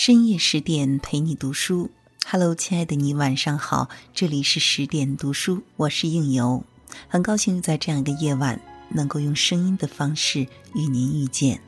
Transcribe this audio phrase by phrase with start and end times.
[0.00, 1.90] 深夜十点陪你读书
[2.24, 6.62] ，Hello，亲爱的你，晚上好，这里是十点读书，我是应由，
[7.08, 11.60] 很高兴在这样一个夜晚，能够用声音的方式与您遇见。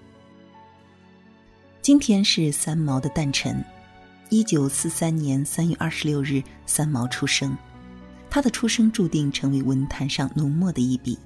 [1.82, 3.64] 今天是三毛的诞辰，
[4.28, 7.58] 一九四三年三月二十六日，三毛出生，
[8.31, 11.19] 他的出生注定成为文坛上浓墨的一笔，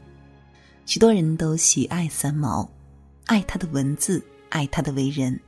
[0.87, 2.67] 许多人都喜爱三毛，
[3.27, 5.39] 爱他的文字，爱他的为人。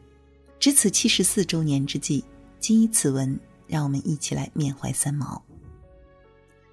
[0.58, 2.24] 值此七十四周年之际，
[2.58, 5.40] 谨以此文，让我们一起来缅怀三毛。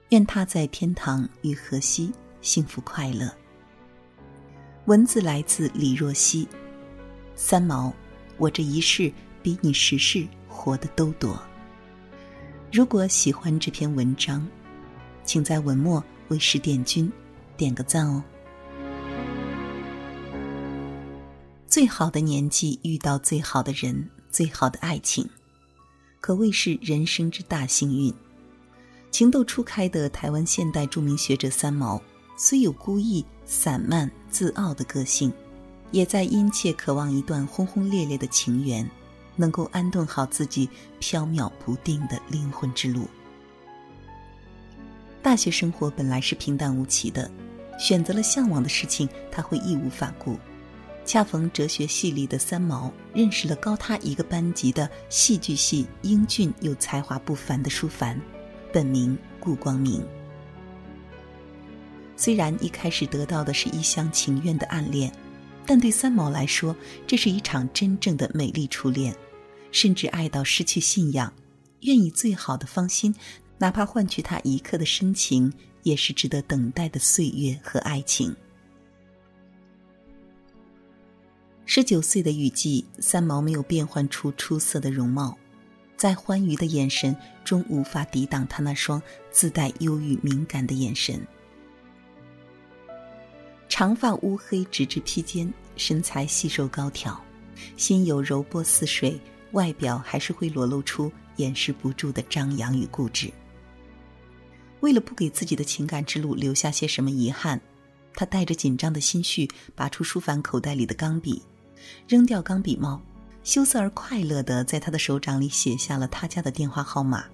[0.10, 3.32] 愿他在天堂与荷西幸福快乐。
[4.86, 6.48] 文字来自李若曦。
[7.36, 7.94] 三毛，
[8.38, 11.42] 我这一世比你十世活得都多。
[12.72, 14.48] 如果喜欢这篇文章，
[15.24, 17.12] 请在文末为十点君
[17.58, 18.24] 点个赞哦。
[21.74, 25.28] 最好的年纪遇到最好的人，最好的爱情，
[26.22, 28.14] 可谓是人生之大幸运。
[29.10, 32.00] 情窦初开的台湾现代著名学者三毛，
[32.38, 35.34] 虽有孤意、散漫、自傲的个性，
[35.90, 38.88] 也在殷切渴望一段轰轰烈烈的情缘，
[39.36, 43.08] 能够安顿好自己飘渺不定的灵魂之路。
[45.24, 47.32] 大学生活本来是平淡无奇的，
[47.80, 50.38] 选择了向往的事情，他会义无反顾。
[51.06, 58.20] 恰逢哲学系里的三毛认识了高他一个班级的戏剧系英俊又才华不凡的舒凡，
[58.72, 60.06] 本名顾光明。
[62.16, 65.12] 虽然一开始得到的是一厢情愿的暗恋，
[65.66, 66.76] 但对三毛来说，
[67.06, 69.14] 这是一场真正的美丽初恋，
[69.72, 71.34] 甚至爱到失去信仰，
[71.82, 73.14] 愿以最好的芳心，
[73.58, 75.52] 哪怕换取他一刻的深情，
[75.82, 78.34] 也是值得等待的岁月和爱情。
[81.66, 85.36] 十九岁的雨季，三毛没有变换出出色的容貌，
[85.96, 89.02] 在欢愉的眼神终无法抵挡他那双
[89.32, 91.26] 自带忧郁敏感的眼神。
[93.70, 97.20] 长发乌黑直至披肩，身材细瘦高挑，
[97.78, 99.20] 心有柔波似水，
[99.54, 103.32] 外表还是会裸露出掩饰不住的张扬与固执。
[104.82, 107.60] 为了不给自己的情感之路留下些什么遗憾，
[108.14, 111.42] 他带着紧张的心绪，拔出书凡口袋里的钢笔。
[112.08, 113.02] 扔掉钢笔帽，
[113.44, 117.26] 羞涩而快乐的在他的手掌里写下了他家的电话号码，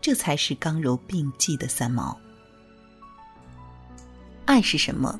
[0.00, 2.18] 这才是刚柔并济的三毛。
[4.44, 5.18] 爱是什么？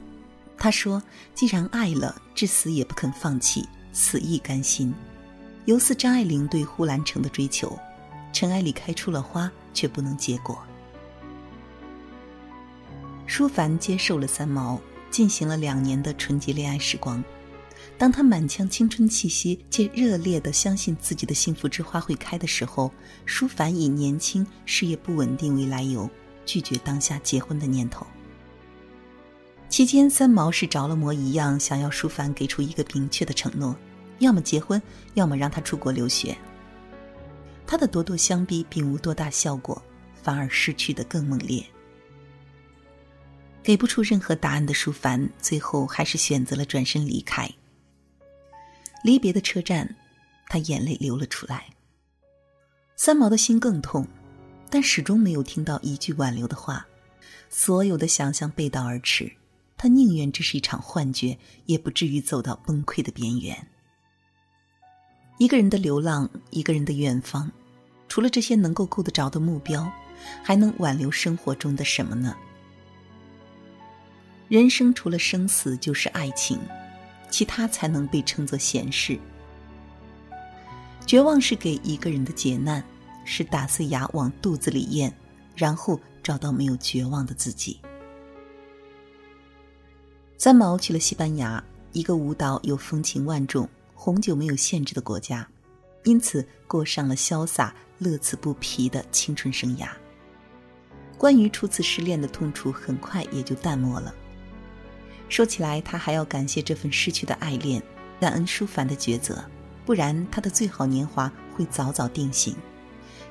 [0.59, 1.03] 他说
[1.35, 4.95] ：“既然爱了，至死也不肯放弃，死亦甘心。”
[5.67, 7.77] 犹似张爱玲对呼兰城的追求
[8.33, 10.59] ：“尘埃里开出了花，却不能结果。”
[13.27, 14.81] 舒凡接受了三毛，
[15.11, 17.23] 进行了两年的纯洁恋爱时光。
[17.99, 22.93] 当他满腔青春气息且热烈的相信自己的幸福之花会开的时候，
[23.25, 26.09] 舒凡以年轻、事业不稳定为来由，
[26.45, 28.07] 拒绝当下结婚的念头。
[29.69, 33.75] 期间，三毛是着了魔一样，想要舒凡给出一个明确的承诺：
[34.19, 34.81] 要么结婚，
[35.15, 36.37] 要么让他出国留学。
[37.67, 39.83] 他的咄咄相逼并无多大效果，
[40.23, 41.65] 反而失去的更猛烈。
[43.63, 47.51] 给不出任何答案的舒凡，最后还是选择了转身离开。
[49.03, 49.95] 离别的车站，
[50.49, 51.67] 他眼泪流了出来。
[52.97, 54.07] 三毛的心更痛，
[54.71, 56.87] 但始终没有听到一句挽留的话。
[57.49, 59.31] 所有的想象背道而驰，
[59.77, 63.69] 他宁愿这是一场幻觉，也不至于走到崩溃的边缘。
[65.39, 67.53] 一个人的流浪，一个人的远方，
[68.09, 69.91] 除了这些能够够得着的目标，
[70.43, 72.37] 还能挽留生活中的什么呢？
[74.49, 76.59] 人生除了生死，就是爱情。
[77.31, 79.19] 其他才能被称作闲事。
[81.07, 82.83] 绝望是给一个人的劫难，
[83.25, 85.13] 是打碎牙往肚子里咽，
[85.55, 87.79] 然后找到没有绝望的自己。
[90.37, 95.49] 三毛去了西班牙，一个舞蹈有风情万种、红酒没有限制的国家，
[96.05, 99.89] 因此过上了潇洒、乐此不疲的青春生涯。
[101.17, 104.15] 关于初次失恋的痛楚，很快也就淡漠了。
[105.29, 107.83] 说起来，他还要感谢这份失去的爱恋，
[108.21, 109.45] 感恩舒凡的抉择，
[109.85, 112.55] 不然他的最好年华会早早定型，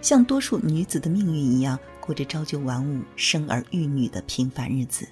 [0.02, 5.08] 像多数女子的命运一样，过着朝九晚五、生儿育女的平凡日子。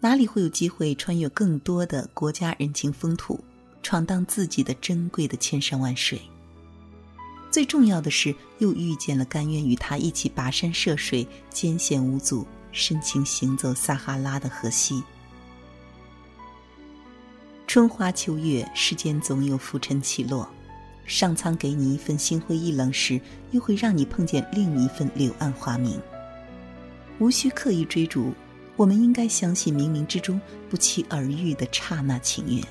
[0.00, 3.42] 哪里会有机会穿越更多的国家人情风土，
[3.82, 6.20] 闯荡自己的珍贵的千山万水？
[7.50, 12.44] 最重要的是，又遇见了甘愿与他一起跋山涉水、艰险无阻。
[12.74, 15.00] 深情行走撒哈拉的河西，
[17.68, 20.50] 春花秋月，世间总有浮沉起落。
[21.06, 23.20] 上苍给你一份心灰意冷时，
[23.52, 26.00] 又会让你碰见另一份柳暗花明。
[27.20, 28.34] 无需刻意追逐，
[28.74, 32.66] 我们应该相信冥冥之中不期而遇的刹那情缘。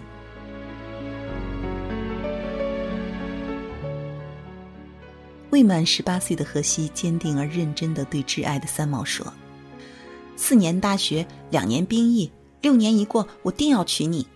[5.52, 9.32] 未满十八岁的荷西坚定而认真的对挚爱的三毛说
[10.46, 12.30] ：“四年大学，两年兵役，
[12.62, 14.28] 六年一过，我定要娶你。”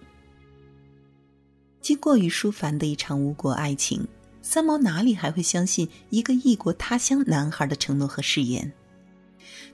[1.83, 4.07] 经过与舒凡的一场无果爱情，
[4.41, 8.71] 三毛哪里还会相信一个异国他乡男孩的承诺和誓言？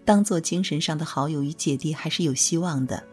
[0.04, 3.04] 当做精神上的好友与姐弟还是有希望的，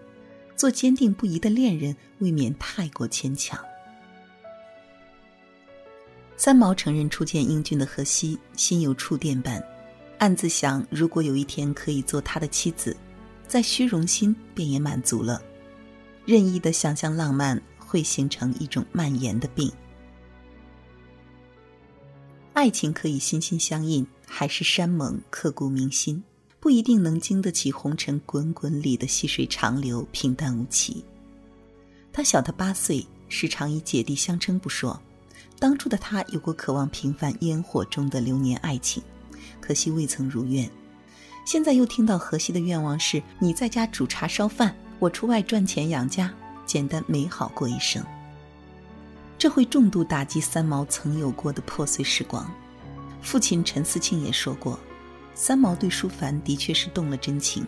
[0.56, 3.62] 做坚定不移的恋人未免太过牵强。
[6.38, 9.62] 三毛承认初见英俊的荷西，心有触电般，
[10.16, 12.96] 暗自想：如果有一天可以做他的妻子，
[13.50, 15.42] 在虚荣心便也满足了。
[16.24, 19.68] 任意的想象浪漫会形成一种蔓延的病。
[22.52, 26.22] 爱情可以心心相印，海誓山盟刻骨铭心，
[26.60, 31.04] 不一定能经得起红尘滚滚里的细水长流，平淡无奇。
[32.12, 35.00] 他小他八岁，时常以姐弟相称不说。
[35.58, 39.02] 当初的他有过渴望平凡烟火中的流年爱情，
[39.60, 40.70] 可惜未曾如愿。
[41.50, 46.32] 现在又听到荷西的愿望是：你在家煮茶烧饭，我出外赚钱养家，
[46.64, 48.00] 简单美好过一生。
[49.36, 52.48] 这会重度打击三毛曾有过的破碎时光。
[53.20, 54.78] 父亲陈思庆也说过，
[55.34, 57.66] 三毛对舒凡的确是动了真情。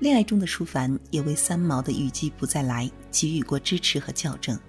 [0.00, 4.60] 恋爱中的舒凡也为三毛的雨季不再来给予过支持和校正。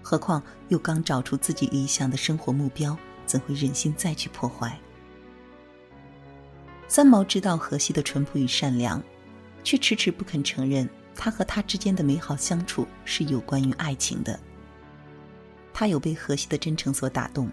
[0.00, 2.96] 何况又刚找出自己理想的生活目标，
[3.26, 4.78] 怎会忍心再去破坏？
[6.90, 9.00] 三毛知道荷西的淳朴与善良，
[9.62, 14.36] 却迟迟不肯承认他和他之间的美好相处是有关于爱情的。
[15.72, 17.48] 他有被荷西的真诚所打动，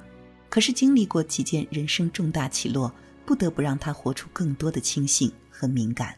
[0.49, 2.91] 可是经历过几件人生重大起落，
[3.27, 6.15] 不得不让他活出更多的清醒和敏感。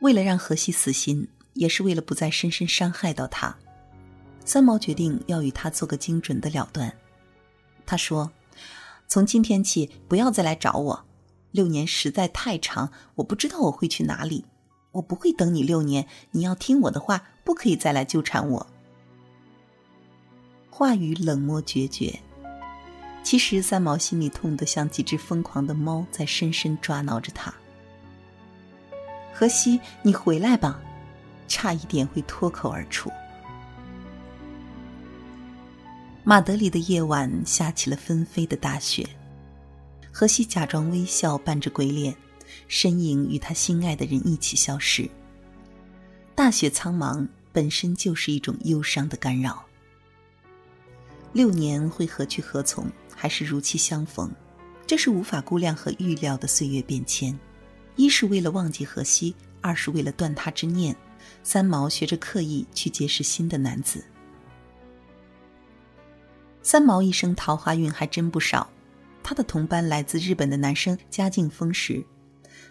[0.00, 1.28] 为了让荷西死心。
[1.54, 3.52] 也是为了不再深深伤害到他，
[4.44, 6.94] 三毛决定要与他做个精准的了断。
[7.84, 8.30] 他说
[9.08, 11.04] ：“从今天起，不要再来找我。
[11.50, 14.44] 六年实在太长，我不知道我会去哪里。
[14.92, 18.66] 我不会等你六年，你要听我的话，不可以再来纠缠我。”
[20.70, 22.20] 话语冷漠决绝，
[23.22, 27.52] 其实三毛心里痛得像几只疯狂的猫在深深抓挠着他。
[29.32, 30.80] 荷西，你回来吧。
[31.48, 33.10] 差一点会脱口而出。
[36.28, 39.08] 马德里的夜晚下起了纷飞的大雪，
[40.12, 42.14] 荷西假装微笑，扮着鬼脸，
[42.66, 45.08] 身影与他心爱的人一起消失。
[46.34, 49.64] 大雪苍茫本身就是一种忧伤的干扰。
[51.32, 52.92] 六年会何去何从？
[53.16, 54.30] 还是如期相逢？
[54.86, 57.34] 这是无法估量和预料的岁月变迁。
[57.96, 60.94] 一是为了忘记荷西，二是为了断他之念。
[61.42, 64.04] 三毛学着刻意去结识新的男子。
[66.70, 68.68] 三毛一生桃花运还真不少，
[69.22, 72.04] 他的同班来自日本的男生家境丰实，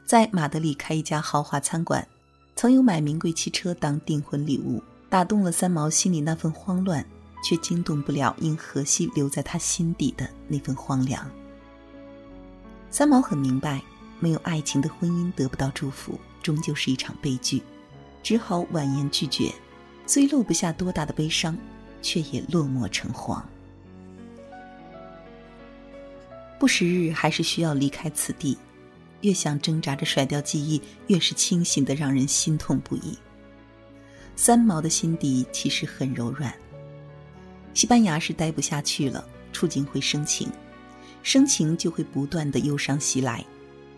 [0.05, 2.07] 在马德里开一家豪华餐馆，
[2.55, 7.03] 曾有买名贵汽车当订婚礼物，打动了三毛心里那份慌乱，
[7.44, 11.27] 却惊动不了因荷西留在他心底的那份荒凉。
[12.92, 13.81] 三毛很明白，
[14.19, 17.63] 没有爱情的婚姻得不到祝福，终究是一场悲剧。
[18.21, 19.51] 只好婉言拒绝，
[20.06, 21.57] 虽落不下多大的悲伤，
[22.04, 23.44] 却也落寞成荒。
[26.59, 28.57] 不时日还是需要离开此地，
[29.21, 33.18] 越想挣扎着甩掉记忆，越是清醒的让人心痛不已。
[34.35, 36.54] 三毛的心底其实很柔软，
[37.73, 40.49] 西班牙是待不下去了，触景会生情，
[41.23, 43.45] 生情就会不断的忧伤袭来。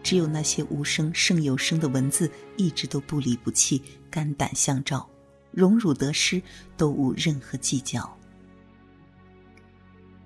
[0.02, 5.08] 只有那些无声胜有声的文字，一直都不离不弃，肝胆相照，
[5.52, 6.42] 荣辱得失
[6.78, 8.19] 都无任何计较。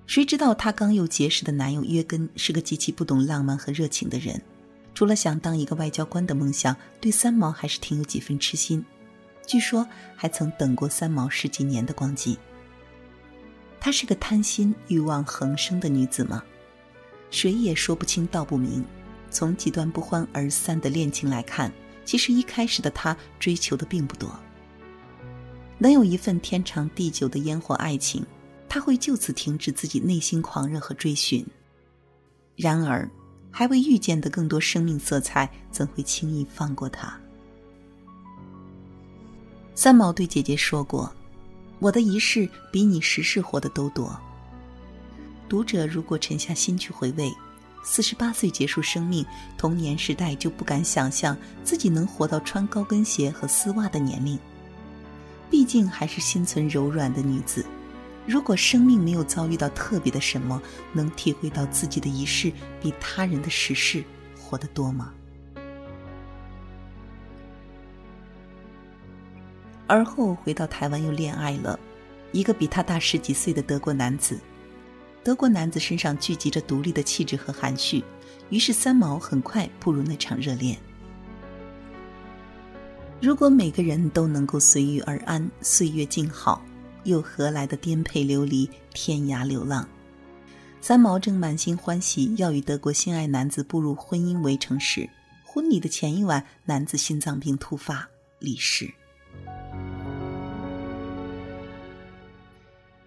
[0.06, 4.42] 谁知道她刚又结识的男友约根是个极其不懂浪漫和热情的人，
[4.94, 8.84] 除了想当一个外交官的梦想，对三毛还是挺有几分痴心。
[9.48, 12.38] 据说还曾等过三毛十几年的光景。
[13.80, 16.44] 她是个贪心欲望横生的女子吗？
[17.32, 18.86] 谁也说不清道不明。
[19.30, 21.74] 从几段不欢而散的恋情来看，
[22.06, 24.30] 其实一开始的她追求的并不多。
[25.80, 28.24] 能有一份天长地久的烟火爱情，
[28.74, 31.46] 他会就此停止自己内心狂热和追寻。
[32.56, 33.08] 然而，
[33.51, 37.15] 还未遇见的更多生命色彩，怎会轻易放过他？
[39.75, 41.13] 三毛对姐姐说过
[41.77, 44.20] ：“我的一世比你十世活得都多。
[45.48, 47.32] 读者如果沉下心去回味，
[47.84, 49.24] 四十八岁结束生命，
[49.56, 54.36] 童年时代就不敢想象自己能活到穿高跟鞋和丝袜的年龄。
[55.51, 57.63] 毕竟还是心存柔软的女子，
[58.25, 60.62] 如果生命没有遭遇到特别的什么，
[60.94, 62.51] 能体会到自己的一世
[62.82, 64.03] 比他人的十世
[64.39, 65.13] 活得多吗？
[69.88, 71.77] 而后回到台湾又恋爱了，
[72.32, 74.39] 一个比他大十几岁的德国男子。
[75.22, 78.03] 德国男子身上聚集着独立的气质和含蓄，
[78.50, 80.77] 于是三毛很快步入那场热恋。
[83.22, 86.62] 如果每个人都能够随遇而安，岁月静好，
[87.04, 89.88] 又何来的颠沛流离、天涯流浪？
[90.82, 95.10] 三毛正满心欢喜要与德国心爱男子步入婚姻围城时，
[95.46, 98.08] 婚礼的前一晚，男子心脏病突发
[98.40, 98.94] 离世。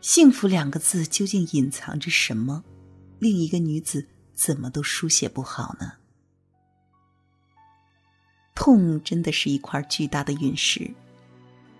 [0.00, 2.64] 幸福两个字究竟隐藏着什么？
[3.18, 5.92] 另一个女子怎么都书写不好呢？
[8.54, 10.90] 痛真的是一块巨大的陨石，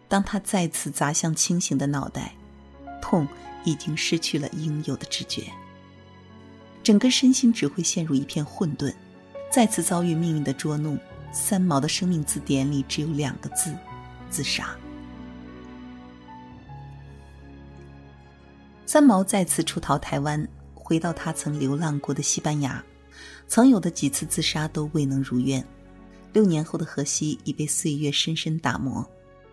[0.09, 2.35] 当他再次砸向清醒的脑袋，
[3.03, 3.27] 痛
[3.65, 5.51] 已经失去了应有的知觉，
[6.83, 8.95] 整个身心只会陷入一片混沌。
[9.51, 10.99] 再次遭遇命运的捉弄，
[11.33, 13.75] 三毛的生命字典里只有两个字：
[14.29, 14.77] 自杀。
[18.85, 22.85] 三毛再次出逃台湾，回到他曾流浪过的西班牙，
[23.49, 25.65] 曾有的几次自杀都未能如愿。
[26.33, 29.09] 六年后的荷西已被岁月深深打磨，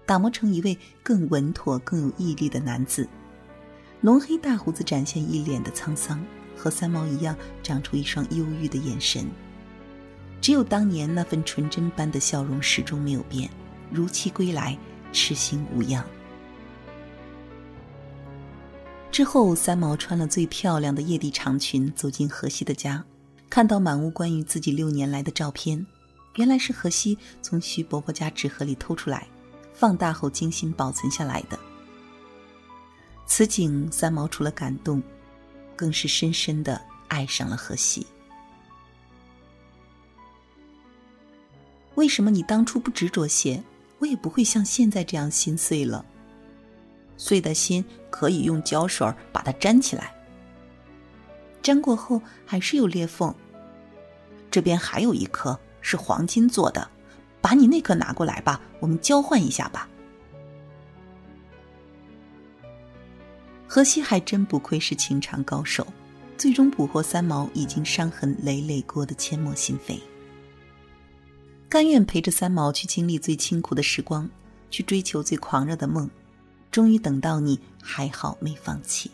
[0.06, 3.08] 打磨成一位更稳妥、更有毅力的男子。
[4.02, 6.24] 浓黑大胡子展现一脸的沧桑，
[6.58, 9.26] 和三毛一样，长出一双忧郁的眼神。
[10.42, 13.50] 只有当年那份纯真般的笑容始终没有变，
[13.90, 14.78] 如期归来，
[15.14, 16.04] 痴心无恙。
[19.10, 23.06] 之后，三毛穿了最漂亮的叶地长裙走进荷西的家，
[23.50, 25.86] 看到满屋关于自己六年来的照片，
[26.36, 29.28] 原来是荷西从徐伯伯家纸盒里偷出来，
[29.74, 31.60] 放大后精心保存下来的。
[33.26, 35.02] 此景，三毛除了感动，
[35.76, 38.06] 更是深深的爱上了荷西。
[41.96, 43.64] 为什么你当初不执着些，
[44.00, 46.06] 我也不会像现在这样心碎了。
[47.18, 50.14] 碎的心可以用胶水把它粘起来，
[51.62, 53.34] 粘过后还是有裂缝。
[54.52, 56.90] 这边还有一颗是黄金做的，
[57.44, 59.90] 把你那颗拿过来吧，我们交换一下吧。
[63.68, 65.86] 荷西还真不愧是情场高手，
[66.38, 70.00] 最终捕获三毛已经伤痕累累过的阡陌心扉，
[71.68, 74.30] 甘愿陪着三毛去经历最清苦的时光，
[74.72, 76.10] 去追求最狂热的梦。
[76.72, 79.12] 终于等到你，还好没放弃。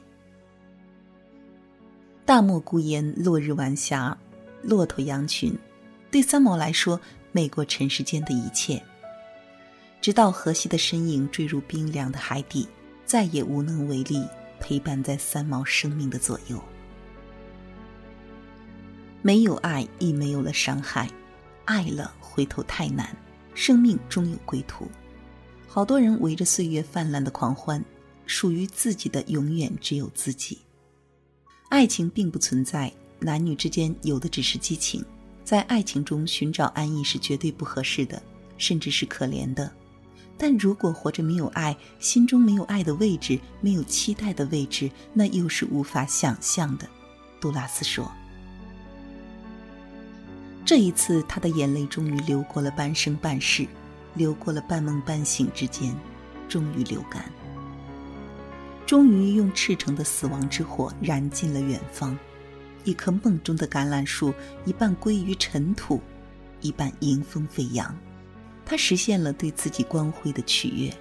[2.25, 4.15] 大漠孤烟，落日晚霞，
[4.61, 5.57] 骆驼羊群，
[6.11, 8.81] 对三毛来说，美过尘世间的一切。
[10.01, 12.67] 直到荷西的身影坠入冰凉的海底，
[13.05, 14.25] 再也无能为力
[14.59, 16.61] 陪伴在三毛生命的左右。
[19.21, 21.09] 没有爱，亦没有了伤害。
[21.65, 23.15] 爱了，回头太难。
[23.53, 24.87] 生命终有归途。
[25.67, 27.83] 好多人围着岁月泛滥的狂欢，
[28.25, 30.59] 属于自己的永远只有自己。
[31.67, 35.03] 爱情并不存在，男女之间有的只是激情。
[35.49, 38.21] 在爱情中寻找安逸是绝对不合适的，
[38.59, 39.71] 甚至是可怜的。
[40.37, 46.87] 但如果活着没有爱，心中没有爱的位置，没有期待的位置，那又是无法想象的。
[47.41, 48.11] 杜拉斯说
[50.63, 53.65] ：“这一次，他的眼泪终于流过了半生半世。”
[54.13, 55.95] 流过了半梦半醒之间，
[56.47, 57.25] 终于流干。
[58.85, 62.15] 终于用赤诚的死亡之火燃尽了远方，
[62.83, 64.33] 一棵梦中的橄榄树，
[64.65, 66.01] 一半归于尘土，
[66.61, 67.95] 一半迎风飞扬。
[68.65, 70.93] 他实现了对自己光辉的取悦。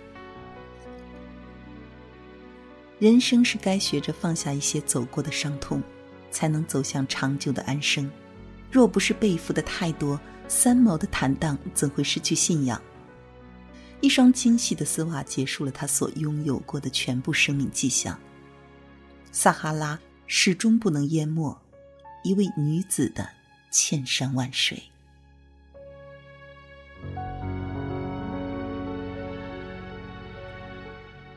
[2.99, 5.83] 人生是该学着放下一些走过的伤痛，
[6.31, 8.11] 才能走向长久的安生。
[8.71, 12.81] 若不是背负的太多，三毛的坦荡怎会失去信仰？
[14.01, 18.19] 一双精细的丝袜结束了他所拥有过的全部生命迹象。
[19.31, 21.57] 撒哈拉始终不能淹没
[22.29, 23.27] 一位女子的
[23.71, 24.83] 千山万水。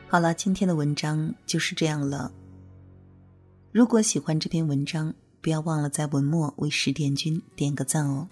[0.06, 2.30] 好了，今天的文章就是这样了。
[3.72, 8.28] 如果喜欢这篇文章，不要忘了在文末为十点君点个赞哦。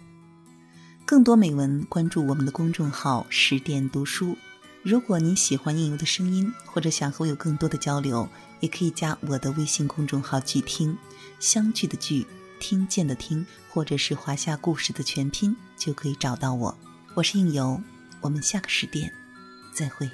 [1.06, 4.36] 更多美文，关注我们的公众号“十点读书”，
[4.84, 8.28] 如果您喜欢应由的声音，或者想和我有更多的交流，
[8.60, 10.98] 也可以加我的微信公众号“剧听”，
[11.40, 12.26] 相聚的聚，
[12.60, 16.78] 听见的听，或者是华夏故事的全拼，就可以找到我。
[17.14, 17.80] 我是应由，
[18.20, 19.12] 我们下个十点
[19.72, 20.08] 再会。